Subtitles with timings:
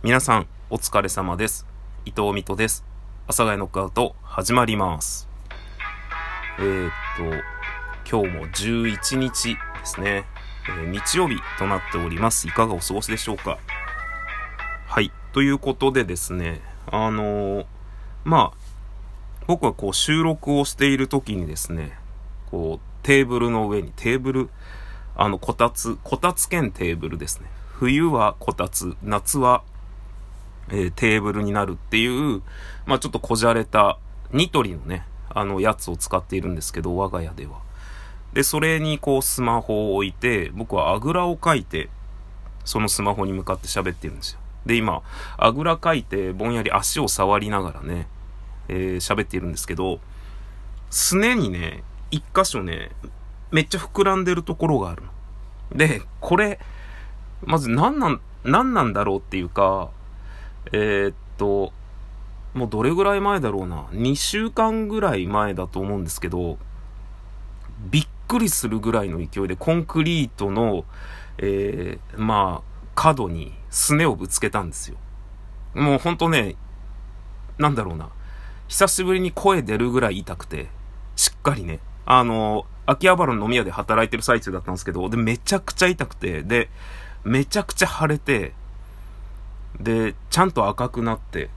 [0.00, 1.66] 皆さん、お疲れ様です。
[2.04, 2.84] 伊藤美斗です。
[3.24, 5.28] 阿佐ヶ谷ノックアウト、始まります。
[6.60, 6.90] えー、っ
[8.06, 10.24] と、今日も11日ですね。
[10.68, 12.46] えー日曜日となっております。
[12.46, 13.58] いかがお過ごしでしょうか？
[14.86, 15.10] はい。
[15.32, 17.66] ということでですね、あのー
[18.22, 18.58] まあ、
[19.48, 21.98] 僕はこう収録をしている時にですね、
[22.52, 24.50] こうテーブルの上にテーブル、
[25.16, 27.48] あのこたつ、こたつ兼テーブルですね。
[27.72, 29.64] 冬はこたつ、夏は、
[30.70, 32.42] えテーブルになるっていう、
[32.86, 33.98] まあちょっとこじゃれた
[34.32, 37.60] ニトリのね、あのやつを使っているんですけど、我が家では。
[38.32, 41.88] で、それにこうスマホを置いて、僕はあぐらをかいて、
[42.64, 44.40] そのスマホに向かって喋ってるんですよ。
[44.66, 45.02] で、今、
[45.38, 48.06] あぐらかいて、ぼんやり足を触りながらね、
[48.68, 50.00] えー喋っているんですけど、
[50.90, 52.90] すねにね、一箇所ね、
[53.50, 55.08] めっちゃ膨らんでるところがあるの。
[55.74, 56.60] で、これ、
[57.44, 59.90] まず何なん、何なんだろうっていうか、
[60.72, 61.72] えーっと、
[62.54, 66.58] もうどれぐらい前だろうな？2週間ぐらい前だと思うんですけど、
[67.90, 70.84] びっくりするぐらいの勢いでコンクリートの、
[71.38, 74.96] えー、まあ、角にすねをぶつけたんですよ。
[75.74, 76.56] もうほんとね、
[77.58, 78.10] なんだろうな。
[78.66, 80.68] 久しぶりに声出るぐらい痛くて、
[81.16, 81.80] しっかりね。
[82.04, 86.70] あの、秋葉原の飲み屋で働いてる最中だったんですけど、で、めちゃくちゃ痛くて、で、
[87.24, 88.54] めちゃくちゃ腫れて、
[89.80, 91.50] で、ちゃんと赤くなって、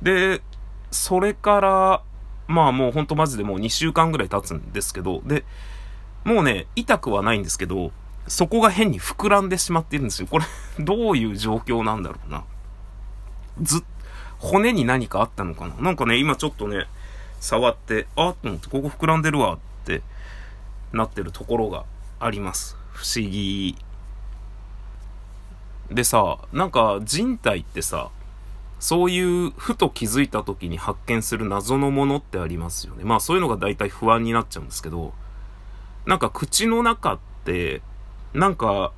[0.00, 0.42] で、
[0.90, 2.02] それから、
[2.48, 5.44] まあもうほんとマジでもう2週間ぐらい経つんですけど、で、
[6.24, 7.92] もうね、痛くはないんですけど、
[8.28, 10.28] そこが変に膨らんでしまっているんですよ。
[10.30, 10.44] これ、
[10.78, 12.44] どういう状況なんだろうな。
[13.60, 13.84] ず、
[14.38, 16.86] 骨に何かあったのかななんかね、今ちょっとね、
[17.40, 20.02] 触って、あっと思って、ここ膨らんでるわって
[20.92, 21.84] なってるところが
[22.20, 22.76] あります。
[22.92, 23.76] 不思議。
[25.90, 28.10] でさ、なんか人体ってさ、
[28.80, 33.04] そういうふと気づいた時に発見する謎のものってありますよね。
[33.04, 35.12] まあそういうのが大体不安になっちゃうんですけど、
[36.06, 37.82] なんか口の中って、
[38.34, 38.92] なんか、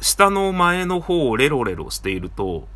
[0.00, 2.68] 下の前の方をレロレロしていると、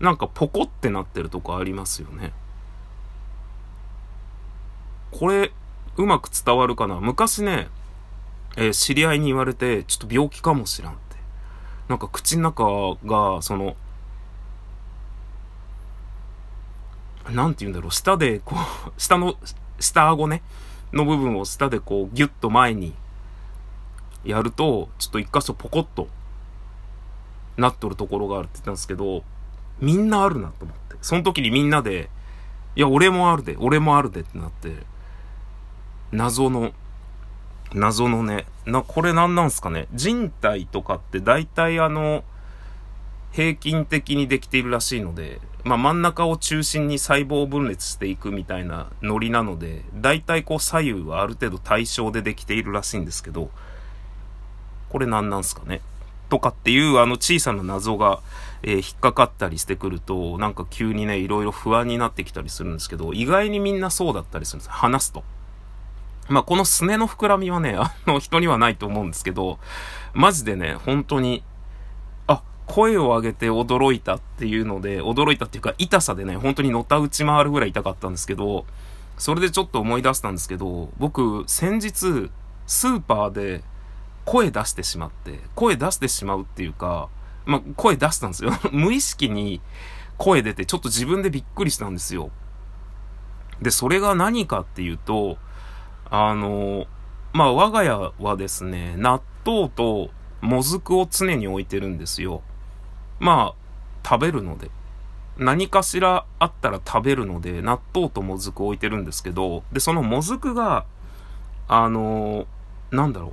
[0.00, 2.32] なんかポコってなってるとこありますよね。
[5.12, 5.52] これ、
[5.96, 7.00] うまく伝わるかな？
[7.00, 7.68] 昔ね、
[8.56, 10.96] えー知り合いに言われて、ちょっと病気かもしらん。
[11.90, 12.64] なんか口の中
[13.04, 13.74] が、その、
[17.28, 19.34] なんて言うんだろう、下で、こう、 下の、
[19.80, 20.44] 下顎ね、
[20.92, 22.94] の部分を下でこう、ギュッと前に、
[24.22, 26.06] やると、ちょっと一箇所ポコッと、
[27.56, 29.24] なっとるところがあるって言ったんですけど、
[29.80, 30.96] みんなあるなと思って。
[31.02, 32.08] その時にみんなで、
[32.76, 34.76] いや、俺もあるで、俺もあるでってなって、
[36.12, 36.70] 謎の、
[37.72, 39.86] 謎のね、な、これ何なんすかね？
[39.94, 42.24] 人体とかって大体あの、
[43.32, 53.50] 平均的にできているらしいので、まあ真ん中を中心に細胞分裂していくみたいなノリなので、大体こう左右はある程度対称でできているらしいんですけど、
[54.88, 55.80] これ何なんすかね？
[56.28, 58.20] とかっていうあの小さな謎が、
[58.62, 64.70] えー引っかかったりしてくると、なんか急にね、いろいろ不安になってきたりするんですけど、意外にみんなそうだったりするんです。
[64.70, 65.22] 話すと。
[66.30, 69.58] まあ、このすねの膨らみはね、あの、人にはないと思うんですけど、
[70.14, 71.42] マジでね、本当に、
[72.28, 78.64] あ、声を上げて驚いたっていうので、驚いたっていうか、痛さでね、本当にのたうち回るぐらい痛かったんですけど、
[79.18, 82.30] それでちょっと思い出したんですけど、僕、先日、
[82.66, 83.64] スーパーで
[84.24, 87.08] 声出してしまって、声出してしまうっていうか、
[87.44, 88.52] まあ、声出したんですよ。
[88.70, 89.60] 無意識に
[90.16, 92.30] 声出て、ちょっと自分でびっくりしたんですよ。
[93.60, 95.38] で、それが何かっていうと、
[96.10, 96.86] あの、
[97.32, 100.10] まあ、我が家はですね、納豆と
[100.40, 102.42] もずくを常に置いてるんですよ。
[103.20, 104.70] まあ、食べるので。
[105.38, 110.84] 何かしらあったら食べるので、納豆ともずく置いてるんですけど、で、そのもずくが、
[111.68, 112.46] あの、
[112.90, 113.32] なんだろ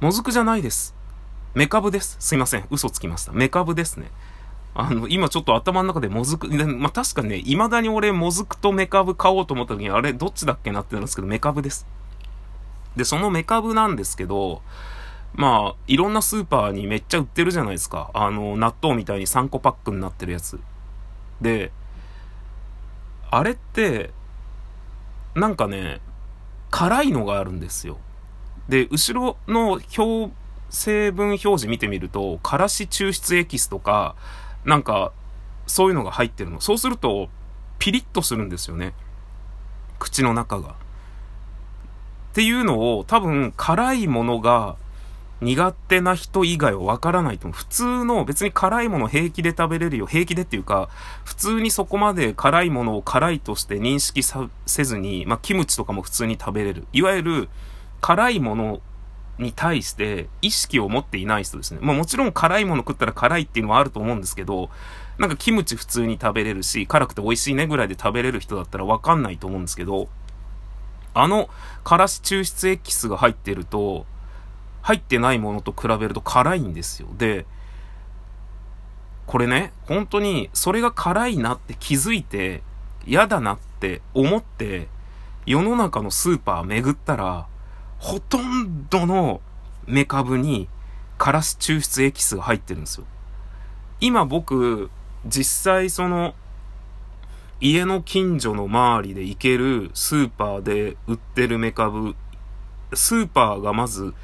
[0.00, 0.04] う。
[0.04, 0.94] もずくじゃないです。
[1.54, 2.16] メカブです。
[2.18, 2.66] すいません。
[2.70, 3.32] 嘘つきました。
[3.32, 4.10] メカブですね。
[4.74, 11.86] あの、今ちょっと頭の中でもずく、まあ、確かね、未だに俺もずくとメカブ買おうと思った時に、あれ、どっちだっけなってなんですけど、メカブです。
[12.96, 14.62] で、そのメカブなんですけど、
[15.34, 18.10] まあ、いろんなスーパーにめっちゃ売ってるじゃないですか。
[18.14, 20.60] あの、納豆みたいに3個パックになってるやつ。
[21.40, 21.72] で、
[23.30, 24.10] あれって、
[25.34, 26.00] なんかね、
[26.70, 27.98] 辛いのがあるんですよ。
[28.68, 30.32] で、後ろの表、
[30.70, 34.16] 成分表示見てみると、からし抽出エキスとか、
[34.64, 35.12] なんか、
[35.66, 36.60] そういうのが入ってるの。
[36.60, 37.28] そうすると、
[37.78, 38.94] ピリッとするんですよね。
[39.98, 40.70] 口の中が。
[40.70, 40.74] っ
[42.34, 44.76] ていうのを、多分、辛いものが、
[45.40, 47.56] 苦手な人以外はわからないと思う。
[47.56, 50.06] 普通の別に辛いもの平気で食べれるよ。
[50.06, 50.90] 平気でっていうか、
[51.24, 56.86] 普通にそこまで辛いものを辛いとして認識せずに、まあ、キムチとかも普通に食べれる。
[56.92, 57.48] いわゆる、
[58.02, 58.80] 辛いもの
[59.40, 61.80] に対して意識を持っていない人ですね。
[61.82, 64.70] まあ、もちろん辛いもの食ったら辛いっていうのはあると思うんですけど、
[65.18, 70.08] なんかキムチ普通に食べれるし、辛くて美味しいねぐらいで食べれる人だったらわかんないと思うんですけど、
[71.14, 71.48] あの、
[71.84, 74.06] 辛子抽出エキスが入ってると、
[74.82, 77.08] 入ってないものと比べると辛いんですよ。
[77.16, 77.46] で、
[79.26, 82.62] これね、本当にそれが辛いなって気づいて、
[83.06, 84.88] 嫌だなって思って、
[85.46, 87.46] 世の中のスーパー巡ったら、
[88.00, 89.42] ほとんどの
[89.86, 90.68] メカブに
[91.18, 93.06] 辛子抽出エキスが入ってるんですよ。
[94.00, 94.90] 今僕、
[95.26, 96.34] 実際その、
[97.60, 102.16] 家の近所の周りで行けるスーパーで売ってるメカブ、
[102.94, 104.14] スーパーがまず、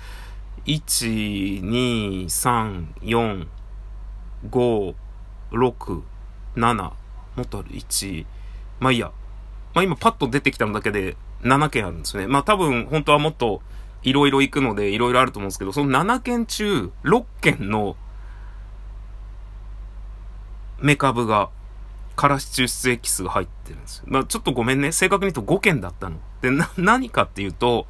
[0.64, 3.46] 1、2、3、4、
[4.50, 4.94] 5、
[5.52, 6.02] 6、
[6.56, 6.92] 7、も
[7.42, 8.24] っとある、1、
[8.80, 9.12] まあいいや。
[9.74, 12.26] まあ今パッと出てきたのだけで7件あるんですね。
[12.26, 13.62] まあ多分本当はもっと
[14.02, 17.96] いろいろ行くのでいろいろあると思うんですけど、その7件中6件の
[20.80, 21.50] メカブが、
[22.14, 24.04] からし抽出エキスが入ってるんですよ。
[24.06, 24.92] まあちょっとごめんね。
[24.92, 26.16] 正確に言うと5件だったの。
[26.40, 27.86] で、な、何かっていうと、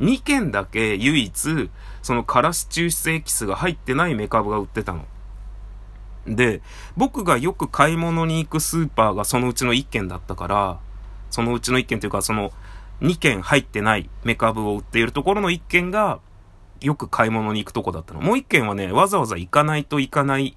[0.00, 1.70] 2件だけ唯一、
[2.02, 5.06] そのからし抽出エキスが入ってないメカブが売ってたの。
[6.26, 6.60] で、
[6.96, 10.80] 僕がよく買い物に行くスーパーがそのうちの1軒だったから、
[11.30, 12.52] そのうちの1軒というか、その
[13.02, 16.20] 2軒入ってないメカブを売っているところの1軒が、
[16.80, 18.20] よく買い物に行くとこだったの。
[18.20, 20.56] もう1軒はね、わざわざ行かないといかない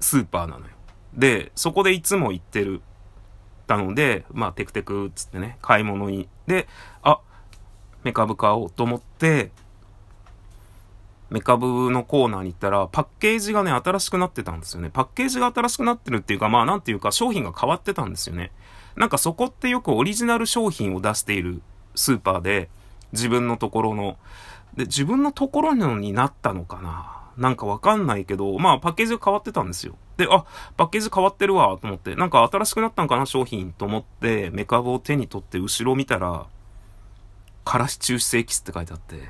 [0.00, 0.72] スーパーなのよ。
[1.14, 2.82] で、そこでいつも行ってる。
[3.68, 6.28] たので、まあ、テクテクっつってね、買い物に。
[6.48, 6.66] で、
[7.02, 7.20] あ、
[8.02, 9.52] メカブ買おうと思って、
[11.30, 14.90] メカブのコーナーに行ったら、パッケージがね、新しくなってたんですよね。
[14.90, 18.50] パッケージが新しくなってるっていうか、まあなんていうか、商品が変わってたんですよね。
[18.98, 21.62] なんかそこってよくオリジナル商品を出している
[21.94, 22.68] スーパーで、
[23.12, 24.18] 自分のところの、
[24.76, 27.14] で、自分のところのになったのかな？
[27.36, 29.94] なんかわかんないけど、まあパッケージが変わってたんですよ。
[30.16, 30.44] で、あ、
[30.76, 36.46] パッケージ変わってるわ、と思って、なんか新しくなったんかな、商品と思って、メカブを手に取って後ろ見たら、
[37.64, 39.28] からし抽出エキスって書いてあって、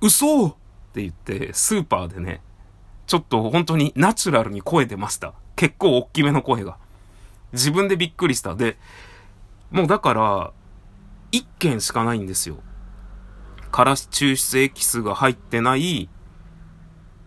[0.00, 0.50] 嘘っ
[0.94, 2.40] て言って、スーパーでね、
[3.06, 5.34] ちょっと本当にナチュラルに声出ました。
[5.56, 6.78] 結構大きめの声が。
[7.52, 8.54] 自分でびっくりした。
[8.54, 8.78] で、
[9.70, 10.52] もうだから、
[11.30, 12.56] 一件しかないんですよ。
[13.70, 16.08] からし抽出エキスが入ってない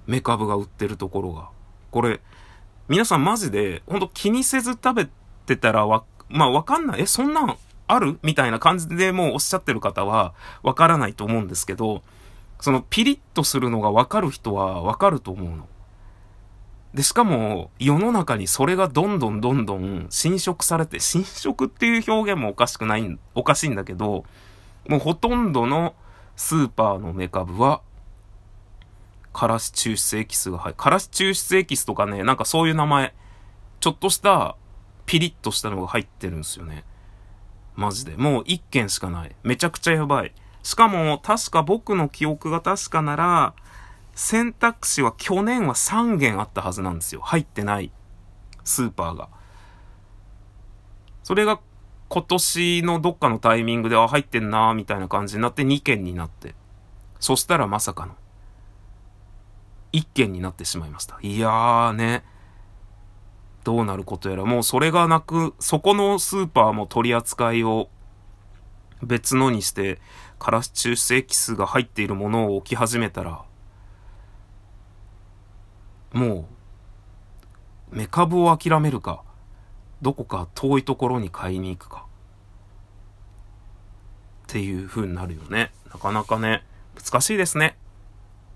[0.07, 1.50] メカブが売ってるところが。
[1.91, 2.19] これ、
[2.88, 5.09] 皆さんマジで、ほんと気にせず食べ
[5.45, 7.01] てたらわ、まあわかんない。
[7.01, 7.57] え、そんなん
[7.88, 8.19] ある？
[8.24, 10.33] みたいな感じでもうおっしゃってる方は
[10.63, 12.03] わからないと思うんですけど、
[12.59, 15.67] そのピリッとするのがわかる人はわかると思うの。
[16.93, 24.25] で、しかも世の中にそれがどんどんどんどん侵食されて、侵食っていう表現もおかしくない、おかしいんだけど、
[24.88, 25.95] もうほとんどの
[26.35, 27.81] スーパーのメカブは、
[29.33, 30.77] からし抽出エキスが入る。
[30.77, 33.13] からし抽出エキスとかね、なんかそういう名前、
[33.79, 34.57] ちょっとした
[35.05, 36.83] ピリッとしたのが入ってるんですよね。
[37.75, 38.17] マジで。
[38.17, 39.35] もう一件しかない。
[39.43, 40.33] めちゃくちゃやばい。
[40.63, 43.53] しかも、確か僕の記憶が確かなら、
[44.13, 47.21] 選択肢は去年は3件あったはずなんですよ。
[47.21, 47.91] 入ってない
[48.63, 49.29] スーパーが。
[51.24, 51.59] それが
[52.09, 56.55] 今年のどっかのタイミングで、あ、入ってんなーみたいな感じになって2件になって。
[57.19, 58.15] そしたらまさかの、
[59.93, 61.17] 1件になってしまいました。
[61.21, 62.25] いやーね。
[63.63, 67.89] どうなることやら、もうそれがなく、そこのスーパーも取り扱いを
[69.01, 70.01] 別のにして、
[70.38, 73.43] カラス中性エキスが入っているものを置き始めたら、
[76.13, 76.48] も
[77.91, 79.24] う、メカブを諦めるか、
[80.01, 82.06] どこか遠いところに買いに行くか。
[84.44, 85.72] っていう風になるよね。
[85.94, 86.63] なかなかね、
[86.96, 87.77] 難しいですね。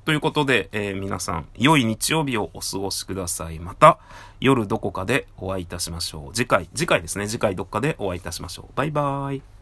[0.06, 3.60] ということで、えー、皆さん、良い日曜日をお過ごしください。
[3.60, 4.00] また、
[4.40, 6.34] 夜どこかでお会いいたしましょう。
[6.34, 7.28] 次回、次回ですね。
[7.28, 8.74] 次回どっかでお会いいたしましょう。
[8.76, 9.55] バイバーイ。